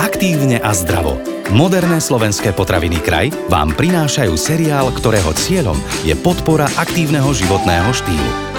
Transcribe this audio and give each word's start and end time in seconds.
Aktívne 0.00 0.56
a 0.64 0.72
zdravo. 0.72 1.20
Moderné 1.52 2.00
slovenské 2.00 2.56
potraviny 2.56 3.04
kraj 3.04 3.28
vám 3.52 3.76
prinášajú 3.76 4.32
seriál, 4.32 4.88
ktorého 4.96 5.28
cieľom 5.36 5.76
je 6.08 6.16
podpora 6.16 6.72
aktívneho 6.80 7.28
životného 7.36 7.92
štýlu. 7.92 8.49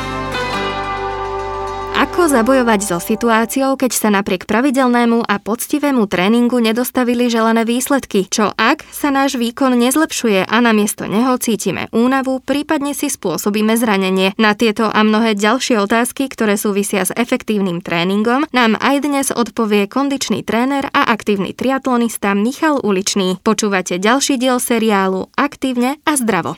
Ako 2.21 2.38
zabojovať 2.38 2.86
so 2.86 3.02
situáciou, 3.02 3.81
keď 3.81 3.91
sa 3.97 4.13
napriek 4.13 4.46
pravidelnému 4.46 5.25
a 5.25 5.41
poctivému 5.41 6.05
tréningu 6.05 6.61
nedostavili 6.61 7.34
želané 7.34 7.66
výsledky? 7.66 8.29
Čo 8.29 8.54
ak 8.54 8.86
sa 8.93 9.09
náš 9.09 9.41
výkon 9.41 9.73
nezlepšuje 9.73 10.46
a 10.46 10.57
namiesto 10.61 11.10
neho 11.10 11.34
cítime 11.42 11.89
únavu, 11.89 12.38
prípadne 12.46 12.93
si 12.93 13.10
spôsobíme 13.10 13.73
zranenie? 13.73 14.38
Na 14.38 14.54
tieto 14.54 14.86
a 14.86 15.02
mnohé 15.02 15.34
ďalšie 15.34 15.82
otázky, 15.82 16.29
ktoré 16.29 16.61
súvisia 16.61 17.10
s 17.10 17.10
efektívnym 17.18 17.82
tréningom, 17.82 18.46
nám 18.54 18.78
aj 18.78 19.01
dnes 19.01 19.33
odpovie 19.33 19.89
kondičný 19.89 20.46
tréner 20.46 20.93
a 20.93 21.10
aktívny 21.10 21.57
triatlonista 21.57 22.38
Michal 22.38 22.86
Uličný. 22.86 23.42
Počúvate 23.42 23.97
ďalší 23.97 24.38
diel 24.38 24.61
seriálu 24.61 25.25
Aktívne 25.33 25.97
a 26.06 26.14
zdravo. 26.14 26.54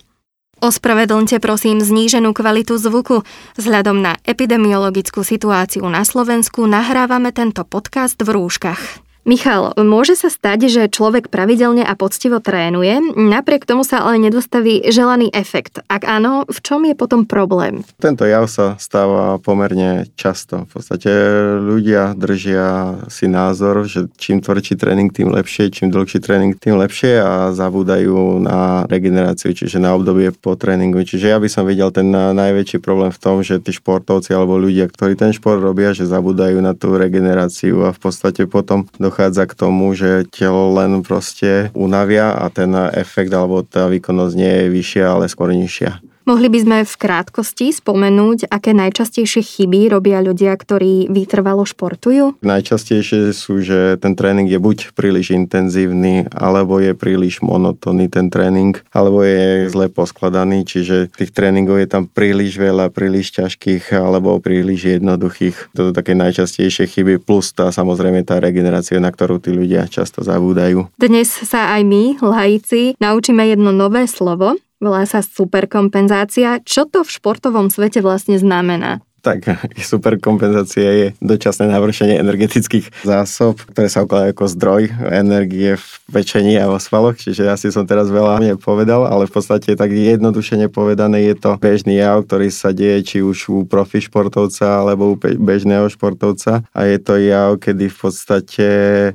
Ospravedlňte 0.64 1.44
prosím 1.44 1.84
zníženú 1.84 2.32
kvalitu 2.32 2.80
zvuku. 2.80 3.28
Vzhľadom 3.60 4.00
na 4.00 4.16
epidemiologickú 4.24 5.20
situáciu 5.20 5.84
na 5.92 6.08
Slovensku 6.08 6.64
nahrávame 6.64 7.36
tento 7.36 7.68
podcast 7.68 8.16
v 8.24 8.32
rúškach. 8.32 9.03
Michal, 9.24 9.72
môže 9.80 10.20
sa 10.20 10.28
stať, 10.28 10.68
že 10.68 10.92
človek 10.92 11.32
pravidelne 11.32 11.80
a 11.80 11.96
poctivo 11.96 12.44
trénuje, 12.44 13.16
napriek 13.16 13.64
tomu 13.64 13.88
sa 13.88 14.04
ale 14.04 14.20
nedostaví 14.20 14.84
želaný 14.92 15.32
efekt. 15.32 15.80
Ak 15.88 16.04
áno, 16.04 16.44
v 16.44 16.60
čom 16.60 16.84
je 16.84 16.92
potom 16.92 17.24
problém? 17.24 17.88
Tento 18.04 18.28
jav 18.28 18.52
sa 18.52 18.76
stáva 18.76 19.40
pomerne 19.40 20.12
často. 20.20 20.68
V 20.68 20.76
podstate 20.76 21.08
ľudia 21.56 22.20
držia 22.20 23.00
si 23.08 23.32
názor, 23.32 23.88
že 23.88 24.12
čím 24.20 24.44
tvrdší 24.44 24.76
tréning, 24.76 25.08
tým 25.08 25.32
lepšie, 25.32 25.72
čím 25.72 25.88
dlhší 25.88 26.20
tréning, 26.20 26.60
tým 26.60 26.76
lepšie 26.76 27.24
a 27.24 27.56
zabúdajú 27.56 28.44
na 28.44 28.84
regeneráciu, 28.92 29.56
čiže 29.56 29.80
na 29.80 29.96
obdobie 29.96 30.36
po 30.36 30.60
tréningu. 30.60 31.00
Čiže 31.00 31.32
ja 31.32 31.40
by 31.40 31.48
som 31.48 31.64
videl 31.64 31.96
ten 31.96 32.12
najväčší 32.12 32.84
problém 32.84 33.16
v 33.16 33.22
tom, 33.24 33.40
že 33.40 33.64
tí 33.64 33.72
športovci 33.72 34.36
alebo 34.36 34.60
ľudia, 34.60 34.92
ktorí 34.92 35.16
ten 35.16 35.32
šport 35.32 35.64
robia, 35.64 35.96
že 35.96 36.12
zabúdajú 36.12 36.60
na 36.60 36.76
tú 36.76 37.00
regeneráciu 37.00 37.88
a 37.88 37.96
v 37.96 38.00
podstate 38.04 38.52
potom 38.52 38.84
do 39.00 39.13
dochádza 39.14 39.46
k 39.46 39.54
tomu, 39.54 39.94
že 39.94 40.26
telo 40.26 40.74
len 40.74 41.06
proste 41.06 41.70
unavia 41.78 42.34
a 42.34 42.50
ten 42.50 42.74
efekt 42.98 43.30
alebo 43.30 43.62
tá 43.62 43.86
výkonnosť 43.86 44.34
nie 44.34 44.50
je 44.50 44.66
vyššia, 44.74 45.06
ale 45.06 45.30
skôr 45.30 45.54
nižšia. 45.54 46.02
Mohli 46.24 46.48
by 46.48 46.60
sme 46.64 46.78
v 46.88 46.96
krátkosti 46.96 47.76
spomenúť, 47.76 48.48
aké 48.48 48.72
najčastejšie 48.72 49.44
chyby 49.44 49.92
robia 49.92 50.24
ľudia, 50.24 50.56
ktorí 50.56 51.12
vytrvalo 51.12 51.68
športujú? 51.68 52.40
Najčastejšie 52.40 53.36
sú, 53.36 53.60
že 53.60 54.00
ten 54.00 54.16
tréning 54.16 54.48
je 54.48 54.56
buď 54.56 54.96
príliš 54.96 55.36
intenzívny, 55.36 56.32
alebo 56.32 56.80
je 56.80 56.96
príliš 56.96 57.44
monotónny 57.44 58.08
ten 58.08 58.32
tréning, 58.32 58.80
alebo 58.96 59.20
je 59.28 59.68
zle 59.68 59.92
poskladaný, 59.92 60.64
čiže 60.64 61.12
tých 61.12 61.36
tréningov 61.36 61.84
je 61.84 61.92
tam 61.92 62.08
príliš 62.08 62.56
veľa, 62.56 62.88
príliš 62.88 63.36
ťažkých 63.36 63.92
alebo 63.92 64.40
príliš 64.40 64.96
jednoduchých. 64.96 65.76
To 65.76 65.90
sú 65.90 65.92
také 65.92 66.16
najčastejšie 66.16 66.88
chyby, 66.88 67.20
plus 67.20 67.52
tá 67.52 67.68
samozrejme 67.68 68.24
tá 68.24 68.40
regenerácia, 68.40 68.96
na 69.04 69.12
ktorú 69.12 69.44
tí 69.44 69.52
ľudia 69.52 69.92
často 69.92 70.24
zabúdajú. 70.24 70.88
Dnes 70.96 71.28
sa 71.28 71.76
aj 71.76 71.84
my, 71.84 72.04
laici, 72.24 72.96
naučíme 73.04 73.44
jedno 73.44 73.76
nové 73.76 74.08
slovo, 74.08 74.56
Volá 74.84 75.08
sa 75.08 75.24
superkompenzácia. 75.24 76.60
Čo 76.60 76.84
to 76.92 77.08
v 77.08 77.14
športovom 77.16 77.72
svete 77.72 78.04
vlastne 78.04 78.36
znamená? 78.36 79.00
Tak 79.24 79.48
super 79.80 80.20
kompenzácia 80.20 80.90
je 80.92 81.08
dočasné 81.24 81.72
navršenie 81.72 82.20
energetických 82.20 82.92
zásob, 83.08 83.64
ktoré 83.72 83.88
sa 83.88 84.04
ukladajú 84.04 84.36
ako 84.36 84.46
zdroj 84.52 84.84
energie 85.10 85.80
v 85.80 85.88
pečení 86.12 86.60
a 86.60 86.68
vo 86.68 86.78
svaloch, 86.78 87.16
čiže 87.16 87.48
asi 87.48 87.72
som 87.72 87.88
teraz 87.88 88.12
veľa 88.12 88.44
nepovedal, 88.44 89.08
ale 89.08 89.26
v 89.26 89.34
podstate 89.34 89.80
tak 89.80 89.90
jednodušene 89.96 90.68
povedané 90.68 91.24
je 91.32 91.36
to 91.40 91.56
bežný 91.58 91.98
jav, 91.98 92.28
ktorý 92.28 92.52
sa 92.52 92.76
deje 92.76 93.00
či 93.08 93.18
už 93.24 93.38
u 93.48 93.58
profi 93.64 94.04
športovca 94.04 94.84
alebo 94.84 95.16
u 95.16 95.18
bežného 95.18 95.88
športovca 95.88 96.68
a 96.76 96.80
je 96.84 96.98
to 97.00 97.16
jav, 97.16 97.56
kedy 97.58 97.88
v 97.88 97.98
podstate 97.98 98.68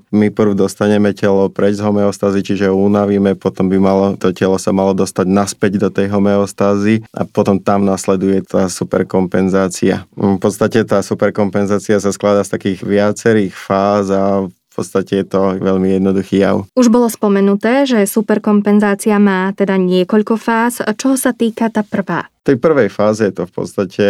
my 0.08 0.32
prv 0.32 0.56
dostaneme 0.56 1.12
telo 1.12 1.52
preč 1.52 1.76
z 1.78 1.84
homeostázy, 1.84 2.40
čiže 2.40 2.72
unavíme, 2.72 3.36
potom 3.36 3.68
by 3.68 3.76
malo, 3.76 4.06
to 4.16 4.32
telo 4.32 4.56
sa 4.56 4.72
malo 4.72 4.96
dostať 4.96 5.26
naspäť 5.28 5.72
do 5.76 5.88
tej 5.92 6.08
homeostázy 6.08 7.04
a 7.12 7.28
potom 7.28 7.60
tam 7.60 7.84
nasleduje 7.84 8.40
tá 8.46 8.70
superkompenzácia. 8.70 9.97
V 10.14 10.38
podstate 10.38 10.84
tá 10.84 11.00
superkompenzácia 11.00 11.98
sa 11.98 12.10
skladá 12.12 12.44
z 12.44 12.52
takých 12.54 12.80
viacerých 12.84 13.54
fáz 13.54 14.12
a 14.12 14.46
v 14.46 14.72
podstate 14.74 15.22
je 15.22 15.26
to 15.26 15.58
veľmi 15.58 15.98
jednoduchý 15.98 16.38
jav. 16.38 16.62
Už 16.78 16.86
bolo 16.86 17.10
spomenuté, 17.10 17.82
že 17.82 18.06
superkompenzácia 18.06 19.18
má 19.18 19.50
teda 19.50 19.74
niekoľko 19.74 20.38
fáz. 20.38 20.78
Čoho 20.94 21.18
sa 21.18 21.34
týka 21.34 21.66
tá 21.66 21.82
prvá? 21.82 22.30
Tej 22.48 22.56
prvej 22.56 22.88
fáze 22.88 23.28
je 23.28 23.34
to 23.36 23.44
v 23.44 23.52
podstate 23.52 24.04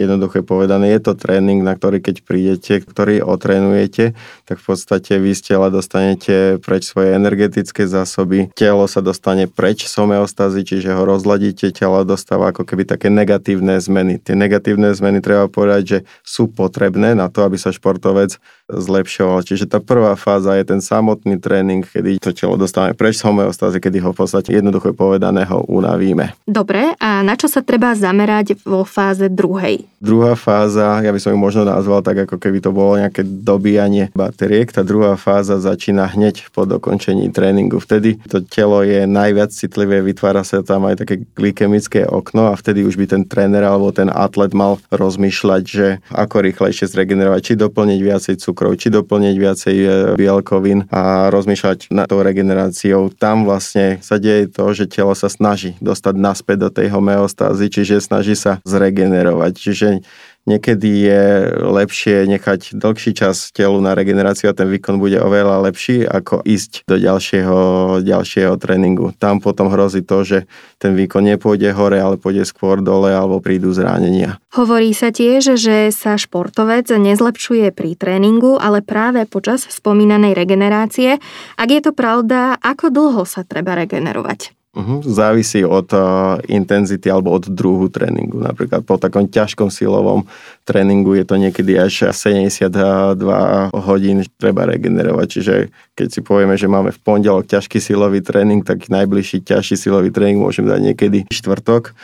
jednoduché 0.00 0.40
povedané. 0.40 0.96
Je 0.96 1.04
to 1.04 1.12
tréning, 1.12 1.60
na 1.60 1.76
ktorý 1.76 2.00
keď 2.00 2.24
prídete, 2.24 2.80
ktorý 2.80 3.20
otrénujete, 3.20 4.16
tak 4.48 4.56
v 4.56 4.64
podstate 4.64 5.20
vy 5.20 5.36
z 5.36 5.52
tela 5.52 5.68
dostanete 5.68 6.56
preč 6.64 6.88
svoje 6.88 7.12
energetické 7.12 7.84
zásoby. 7.84 8.48
Telo 8.56 8.88
sa 8.88 9.04
dostane 9.04 9.44
preč 9.44 9.84
z 9.84 10.00
homeostázy, 10.00 10.64
čiže 10.64 10.96
ho 10.96 11.04
rozladíte, 11.04 11.76
telo 11.76 12.00
dostáva 12.08 12.56
ako 12.56 12.64
keby 12.64 12.88
také 12.88 13.12
negatívne 13.12 13.76
zmeny. 13.76 14.16
Tie 14.16 14.32
negatívne 14.32 14.88
zmeny 14.96 15.20
treba 15.20 15.52
povedať, 15.52 15.82
že 15.84 15.98
sú 16.24 16.48
potrebné 16.48 17.12
na 17.12 17.28
to, 17.28 17.44
aby 17.44 17.60
sa 17.60 17.68
športovec 17.68 18.40
zlepšoval. 18.72 19.44
Čiže 19.44 19.68
tá 19.68 19.78
prvá 19.84 20.16
fáza 20.16 20.56
je 20.56 20.64
ten 20.64 20.80
samotný 20.80 21.36
tréning, 21.36 21.84
kedy 21.84 22.16
to 22.16 22.32
telo 22.32 22.56
dostávame 22.56 22.96
preč 22.96 23.20
z 23.20 23.28
homeostázy, 23.28 23.76
kedy 23.76 24.00
ho 24.00 24.16
v 24.16 24.24
podstate 24.24 24.56
jednoducho 24.56 24.96
povedané 24.96 25.44
ho 25.44 25.60
unavíme. 25.68 26.32
Dobre, 26.48 26.96
a 26.96 27.20
na 27.20 27.36
čo 27.36 27.44
sa 27.44 27.60
treba 27.74 27.90
zamerať 27.90 28.62
vo 28.62 28.86
fáze 28.86 29.26
druhej? 29.26 29.82
Druhá 29.98 30.38
fáza, 30.38 31.02
ja 31.02 31.10
by 31.10 31.18
som 31.18 31.34
ju 31.34 31.38
možno 31.40 31.66
nazval 31.66 32.06
tak, 32.06 32.22
ako 32.28 32.38
keby 32.38 32.62
to 32.62 32.70
bolo 32.70 33.02
nejaké 33.02 33.26
dobíjanie 33.26 34.14
bateriek. 34.14 34.70
Tá 34.70 34.86
druhá 34.86 35.18
fáza 35.18 35.58
začína 35.58 36.06
hneď 36.06 36.54
po 36.54 36.70
dokončení 36.70 37.34
tréningu. 37.34 37.82
Vtedy 37.82 38.22
to 38.30 38.46
telo 38.46 38.86
je 38.86 39.10
najviac 39.10 39.50
citlivé, 39.50 40.06
vytvára 40.06 40.46
sa 40.46 40.62
tam 40.62 40.86
aj 40.86 41.02
také 41.02 41.26
glykemické 41.34 42.06
okno 42.06 42.52
a 42.52 42.54
vtedy 42.54 42.86
už 42.86 42.94
by 42.94 43.10
ten 43.10 43.22
tréner 43.26 43.66
alebo 43.66 43.90
ten 43.90 44.06
atlet 44.06 44.54
mal 44.54 44.78
rozmýšľať, 44.94 45.62
že 45.66 45.98
ako 46.14 46.46
rýchlejšie 46.46 46.86
zregenerovať, 46.86 47.40
či 47.42 47.52
doplniť 47.58 48.00
viacej 48.04 48.34
cukrov, 48.38 48.78
či 48.78 48.94
doplniť 48.94 49.34
viacej 49.34 49.76
e, 49.82 49.88
bielkovín 50.14 50.86
a 50.94 51.32
rozmýšľať 51.32 51.90
nad 51.90 52.06
tou 52.06 52.22
regeneráciou. 52.22 53.10
Tam 53.18 53.48
vlastne 53.48 53.98
sa 54.04 54.20
deje 54.20 54.52
to, 54.52 54.68
že 54.76 54.92
telo 54.92 55.16
sa 55.16 55.32
snaží 55.32 55.80
dostať 55.80 56.14
naspäť 56.20 56.56
do 56.60 56.70
tej 56.70 56.92
homeostázy 56.92 57.53
fázy, 57.54 57.70
čiže 57.70 58.02
snaží 58.02 58.34
sa 58.34 58.58
zregenerovať. 58.66 59.52
Čiže 59.54 60.02
niekedy 60.44 60.90
je 61.06 61.22
lepšie 61.62 62.26
nechať 62.26 62.74
dlhší 62.74 63.14
čas 63.14 63.54
telu 63.54 63.78
na 63.78 63.94
regeneráciu 63.94 64.50
a 64.50 64.58
ten 64.58 64.66
výkon 64.66 64.98
bude 64.98 65.22
oveľa 65.22 65.70
lepší, 65.70 66.02
ako 66.02 66.42
ísť 66.42 66.82
do 66.90 66.98
ďalšieho, 66.98 67.58
ďalšieho 68.02 68.58
tréningu. 68.58 69.14
Tam 69.16 69.38
potom 69.38 69.70
hrozí 69.70 70.02
to, 70.02 70.26
že 70.26 70.38
ten 70.82 70.98
výkon 70.98 71.22
nepôjde 71.22 71.70
hore, 71.70 72.02
ale 72.02 72.18
pôjde 72.18 72.42
skôr 72.42 72.82
dole 72.82 73.14
alebo 73.14 73.38
prídu 73.38 73.70
zranenia. 73.70 74.42
Hovorí 74.50 74.90
sa 74.90 75.14
tiež, 75.14 75.54
že 75.54 75.94
sa 75.94 76.18
športovec 76.18 76.90
nezlepšuje 76.90 77.70
pri 77.70 77.94
tréningu, 77.94 78.58
ale 78.58 78.82
práve 78.82 79.24
počas 79.30 79.62
spomínanej 79.70 80.34
regenerácie. 80.34 81.22
Ak 81.54 81.68
je 81.70 81.80
to 81.80 81.94
pravda, 81.94 82.58
ako 82.58 82.90
dlho 82.90 83.22
sa 83.22 83.46
treba 83.46 83.78
regenerovať? 83.78 84.63
Uh-huh. 84.74 84.98
Závisí 85.06 85.62
od 85.62 85.86
uh, 85.94 86.42
intenzity 86.50 87.06
alebo 87.06 87.30
od 87.30 87.46
druhu 87.46 87.86
tréningu. 87.86 88.42
Napríklad 88.42 88.82
po 88.82 88.98
takom 88.98 89.30
ťažkom 89.30 89.70
silovom 89.70 90.26
tréningu 90.66 91.14
je 91.14 91.22
to 91.22 91.38
niekedy 91.38 91.78
až 91.78 92.10
72 92.10 92.74
hodín 93.70 94.26
treba 94.34 94.66
regenerovať. 94.66 95.26
Čiže 95.30 95.54
keď 95.94 96.08
si 96.10 96.20
povieme, 96.26 96.58
že 96.58 96.66
máme 96.66 96.90
v 96.90 96.98
pondelok 96.98 97.46
ťažký 97.46 97.78
silový 97.78 98.18
tréning, 98.18 98.66
tak 98.66 98.90
najbližší 98.90 99.46
ťažší 99.46 99.78
silový 99.78 100.10
tréning 100.10 100.42
môžeme 100.42 100.66
dať 100.66 100.80
niekedy 100.90 101.18
štvrtok 101.30 101.94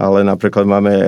ale 0.00 0.24
napríklad 0.24 0.64
máme 0.64 0.92
e, 0.96 1.04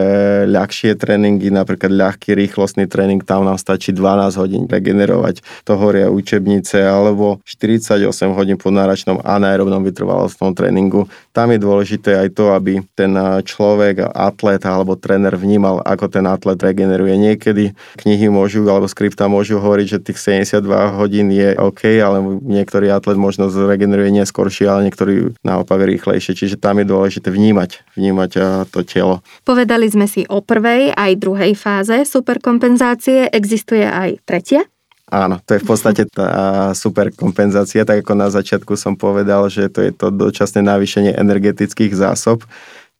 ľahšie 0.52 1.00
tréningy, 1.00 1.48
napríklad 1.48 1.88
ľahký 1.88 2.36
rýchlostný 2.36 2.84
tréning, 2.84 3.24
tam 3.24 3.48
nám 3.48 3.56
stačí 3.56 3.96
12 3.96 4.36
hodín 4.36 4.68
regenerovať. 4.68 5.40
To 5.64 5.80
horia 5.80 6.12
učebnice, 6.12 6.76
alebo 6.84 7.40
48 7.48 8.04
hodín 8.36 8.60
po 8.60 8.68
náračnom 8.68 9.24
anaerobnom 9.24 9.80
vytrvalostnom 9.80 10.52
tréningu. 10.52 11.08
Tam 11.32 11.48
je 11.48 11.56
dôležité 11.56 12.20
aj 12.20 12.28
to, 12.36 12.52
aby 12.52 12.84
ten 12.92 13.16
e, 13.16 13.40
človek, 13.40 14.12
atlet 14.12 14.60
alebo 14.68 14.92
tréner 15.00 15.32
vnímal, 15.40 15.80
ako 15.80 16.12
ten 16.12 16.28
atlet 16.28 16.60
regeneruje. 16.60 17.16
Niekedy 17.16 17.72
knihy 17.96 18.28
môžu, 18.28 18.68
alebo 18.68 18.84
skripta 18.92 19.24
môžu 19.24 19.56
hovoriť, 19.56 19.86
že 19.88 20.04
tých 20.04 20.20
72 20.20 20.60
hodín 21.00 21.32
je 21.32 21.56
OK, 21.56 21.88
ale 21.96 22.20
niektorý 22.44 22.92
atlet 22.92 23.16
možno 23.16 23.48
zregeneruje 23.48 24.12
neskôršie, 24.12 24.68
ale 24.68 24.92
niektorý 24.92 25.32
naopak 25.40 25.80
rýchlejšie. 25.80 26.36
Čiže 26.36 26.60
tam 26.60 26.76
je 26.76 26.84
dôležité 26.84 27.32
vnímať, 27.32 27.96
vnímať 27.96 28.30
to 28.68 28.81
telo. 28.84 29.24
Povedali 29.42 29.88
sme 29.88 30.06
si 30.06 30.22
o 30.28 30.44
prvej 30.44 30.94
aj 30.94 31.12
druhej 31.18 31.52
fáze 31.58 32.04
superkompenzácie. 32.06 33.30
Existuje 33.32 33.86
aj 33.86 34.22
tretia? 34.26 34.66
Áno, 35.12 35.36
to 35.44 35.52
je 35.52 35.60
v 35.60 35.68
podstate 35.68 36.08
tá 36.08 36.72
super 36.72 37.12
kompenzácia, 37.12 37.84
tak 37.84 38.00
ako 38.00 38.16
na 38.16 38.32
začiatku 38.32 38.72
som 38.80 38.96
povedal, 38.96 39.44
že 39.52 39.68
to 39.68 39.84
je 39.84 39.92
to 39.92 40.08
dočasné 40.08 40.64
navýšenie 40.64 41.12
energetických 41.12 41.92
zásob. 41.92 42.48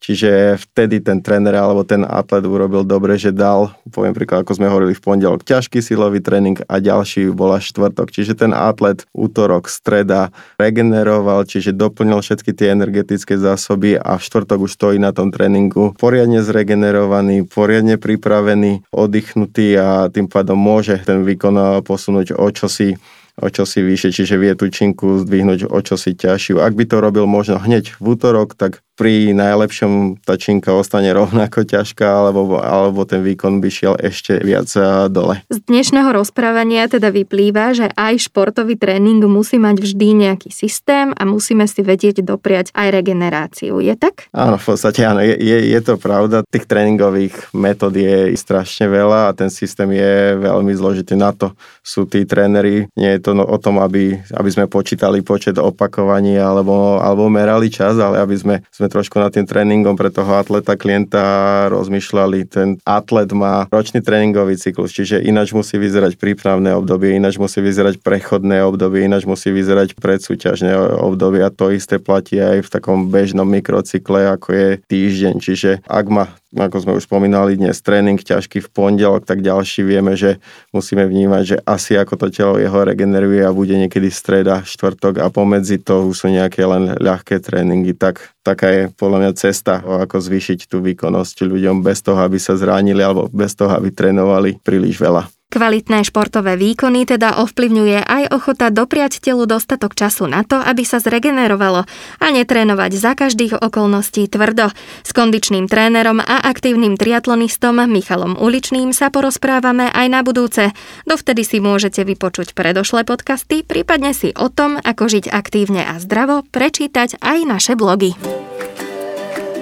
Čiže 0.03 0.59
vtedy 0.59 0.99
ten 0.99 1.23
tréner 1.23 1.55
alebo 1.55 1.87
ten 1.87 2.03
atlet 2.03 2.43
urobil 2.43 2.83
dobre, 2.83 3.15
že 3.15 3.31
dal, 3.31 3.71
poviem 3.87 4.11
príklad, 4.11 4.43
ako 4.43 4.59
sme 4.59 4.67
hovorili 4.67 4.91
v 4.91 4.99
pondelok, 4.99 5.47
ťažký 5.47 5.79
silový 5.79 6.19
tréning 6.19 6.59
a 6.67 6.83
ďalší 6.83 7.31
bol 7.31 7.55
až 7.55 7.71
štvrtok. 7.71 8.11
Čiže 8.11 8.35
ten 8.35 8.51
atlet 8.51 9.07
útorok, 9.15 9.71
streda 9.71 10.35
regeneroval, 10.59 11.47
čiže 11.47 11.71
doplnil 11.71 12.19
všetky 12.19 12.51
tie 12.51 12.75
energetické 12.75 13.39
zásoby 13.39 13.95
a 13.95 14.19
v 14.19 14.25
štvrtok 14.27 14.67
už 14.67 14.75
stojí 14.75 14.99
na 14.99 15.15
tom 15.15 15.31
tréningu 15.31 15.95
poriadne 15.95 16.43
zregenerovaný, 16.43 17.47
poriadne 17.47 17.95
pripravený, 17.95 18.83
oddychnutý 18.91 19.79
a 19.79 20.11
tým 20.11 20.27
pádom 20.27 20.59
môže 20.59 20.99
ten 21.07 21.23
výkon 21.23 21.79
posunúť 21.87 22.35
o 22.35 22.51
čosi 22.51 22.99
o 23.41 23.49
čosi 23.49 23.81
vyššie, 23.81 24.09
čiže 24.13 24.35
vie 24.37 24.53
tú 24.53 24.69
činku 24.69 25.25
zdvihnúť 25.25 25.65
o 25.65 25.79
čosi 25.81 26.13
ťažšiu. 26.13 26.61
Ak 26.61 26.77
by 26.77 26.85
to 26.85 27.01
robil 27.01 27.25
možno 27.25 27.57
hneď 27.57 27.97
v 27.97 28.13
útorok, 28.13 28.53
tak 28.53 28.82
pri 28.93 29.33
najlepšom 29.33 30.21
tá 30.21 30.37
činka 30.37 30.69
ostane 30.69 31.09
rovnako 31.09 31.65
ťažká, 31.65 32.05
alebo, 32.05 32.61
alebo 32.61 33.03
ten 33.09 33.25
výkon 33.25 33.57
by 33.57 33.69
šiel 33.69 33.95
ešte 33.97 34.37
viac 34.45 34.69
dole. 35.09 35.41
Z 35.49 35.65
dnešného 35.65 36.13
rozprávania 36.13 36.85
teda 36.85 37.09
vyplýva, 37.09 37.73
že 37.73 37.89
aj 37.93 38.29
športový 38.29 38.77
tréning 38.77 39.25
musí 39.25 39.57
mať 39.57 39.81
vždy 39.81 40.07
nejaký 40.29 40.49
systém 40.53 41.09
a 41.17 41.23
musíme 41.25 41.65
si 41.65 41.81
vedieť 41.81 42.21
dopriať 42.21 42.69
aj 42.77 42.87
regeneráciu. 42.93 43.81
Je 43.81 43.97
tak? 43.97 44.29
Áno, 44.29 44.61
v 44.61 44.65
podstate 44.65 45.01
áno, 45.03 45.25
je, 45.25 45.35
je, 45.41 45.57
je 45.73 45.79
to 45.81 45.97
pravda. 45.97 46.45
Tých 46.47 46.69
tréningových 46.69 47.33
metód 47.57 47.97
je 47.97 48.29
strašne 48.37 48.85
veľa 48.85 49.31
a 49.31 49.35
ten 49.35 49.49
systém 49.49 49.89
je 49.95 50.37
veľmi 50.37 50.73
zložitý. 50.77 51.17
Na 51.17 51.33
to 51.33 51.57
sú 51.81 52.05
tí 52.05 52.29
tréneri. 52.29 52.85
Nie 52.93 53.17
je 53.17 53.21
to 53.25 53.31
no, 53.33 53.47
o 53.47 53.57
tom, 53.57 53.81
aby, 53.81 54.21
aby 54.37 54.49
sme 54.53 54.69
počítali 54.69 55.25
počet 55.25 55.57
opakovaní 55.57 56.37
alebo, 56.37 57.01
alebo 57.01 57.25
merali 57.31 57.73
čas, 57.73 57.97
ale 57.97 58.21
aby 58.21 58.35
sme, 58.37 58.55
sme 58.69 58.82
sme 58.83 58.91
trošku 58.91 59.15
nad 59.15 59.31
tým 59.31 59.47
tréningom 59.47 59.95
pre 59.95 60.11
toho 60.11 60.35
atleta, 60.35 60.75
klienta 60.75 61.23
rozmýšľali. 61.71 62.39
Ten 62.51 62.75
atlet 62.83 63.31
má 63.31 63.63
ročný 63.71 64.03
tréningový 64.03 64.59
cyklus, 64.59 64.91
čiže 64.91 65.23
ináč 65.23 65.55
musí 65.55 65.79
vyzerať 65.79 66.19
prípravné 66.19 66.75
obdobie, 66.75 67.15
ináč 67.15 67.39
musí 67.39 67.63
vyzerať 67.63 68.03
prechodné 68.03 68.59
obdobie, 68.67 69.07
ináč 69.07 69.23
musí 69.23 69.55
vyzerať 69.55 69.95
predsúťažné 69.95 70.99
obdobie 70.99 71.47
a 71.47 71.47
to 71.47 71.71
isté 71.71 71.95
platí 71.95 72.43
aj 72.43 72.67
v 72.67 72.71
takom 72.75 73.07
bežnom 73.07 73.47
mikrocykle, 73.47 74.35
ako 74.35 74.51
je 74.51 74.69
týždeň. 74.91 75.33
Čiže 75.39 75.71
ak 75.87 76.05
má 76.11 76.27
ako 76.53 76.77
sme 76.85 76.91
už 77.01 77.09
spomínali 77.09 77.57
dnes, 77.57 77.81
tréning 77.81 78.21
ťažký 78.21 78.61
v 78.61 78.71
pondelok, 78.71 79.25
tak 79.25 79.41
ďalší 79.41 79.81
vieme, 79.81 80.13
že 80.13 80.37
musíme 80.69 81.03
vnímať, 81.05 81.43
že 81.43 81.57
asi 81.65 81.97
ako 81.97 82.13
to 82.15 82.27
telo 82.29 82.55
jeho 82.61 82.77
regeneruje 82.85 83.41
a 83.41 83.55
bude 83.55 83.73
niekedy 83.73 84.13
streda, 84.13 84.61
štvrtok 84.61 85.19
a 85.19 85.33
pomedzi 85.33 85.81
to 85.81 86.13
už 86.13 86.25
sú 86.25 86.27
nejaké 86.29 86.61
len 86.63 86.93
ľahké 87.01 87.41
tréningy, 87.41 87.97
tak 87.97 88.33
taká 88.45 88.69
je 88.69 88.81
podľa 88.93 89.17
mňa 89.19 89.31
cesta, 89.33 89.81
ako 89.81 90.21
zvýšiť 90.21 90.69
tú 90.69 90.79
výkonnosť 90.85 91.49
ľuďom 91.49 91.81
bez 91.81 92.05
toho, 92.05 92.21
aby 92.21 92.37
sa 92.37 92.53
zranili 92.53 93.01
alebo 93.01 93.27
bez 93.33 93.57
toho, 93.57 93.73
aby 93.73 93.89
trénovali 93.89 94.61
príliš 94.61 95.01
veľa. 95.01 95.25
Kvalitné 95.53 96.01
športové 96.01 96.57
výkony 96.57 97.05
teda 97.05 97.37
ovplyvňuje 97.45 98.09
aj 98.09 98.33
ochota 98.33 98.73
dopriať 98.73 99.21
telu 99.21 99.45
dostatok 99.45 99.93
času 99.93 100.25
na 100.25 100.41
to, 100.41 100.57
aby 100.57 100.81
sa 100.81 100.97
zregenerovalo 100.97 101.85
a 102.17 102.27
netrénovať 102.33 102.97
za 102.97 103.13
každých 103.13 103.61
okolností 103.61 104.25
tvrdo. 104.33 104.73
S 105.05 105.13
kondičným 105.13 105.69
trénerom 105.69 106.17
a 106.25 106.41
aktívnym 106.41 106.97
triatlonistom 106.97 107.85
Michalom 107.85 108.33
Uličným 108.33 108.97
sa 108.97 109.13
porozprávame 109.13 109.93
aj 109.93 110.07
na 110.09 110.25
budúce. 110.25 110.73
Dovtedy 111.05 111.45
si 111.45 111.61
môžete 111.61 112.01
vypočuť 112.01 112.57
predošlé 112.57 113.05
podcasty, 113.05 113.61
prípadne 113.61 114.17
si 114.17 114.33
o 114.33 114.49
tom, 114.49 114.81
ako 114.81 115.05
žiť 115.05 115.29
aktívne 115.29 115.85
a 115.85 116.01
zdravo, 116.01 116.41
prečítať 116.49 117.21
aj 117.21 117.37
naše 117.45 117.77
blogy. 117.77 118.17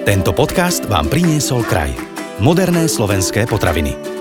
Tento 0.08 0.32
podcast 0.32 0.88
vám 0.88 1.12
priniesol 1.12 1.68
kraj. 1.68 1.92
Moderné 2.40 2.88
slovenské 2.88 3.44
potraviny. 3.44 4.21